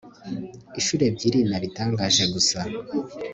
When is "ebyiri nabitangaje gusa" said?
1.09-2.59